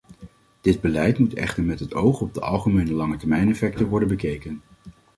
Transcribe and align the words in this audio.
Dit 0.61 0.81
beleid 0.81 1.17
moet 1.17 1.33
echter 1.33 1.63
met 1.63 1.79
het 1.79 1.93
oog 1.93 2.21
op 2.21 2.33
de 2.33 2.41
algemene 2.41 2.91
langetermijneffecten 2.93 3.87
worden 3.87 4.07
bekeken. 4.07 4.61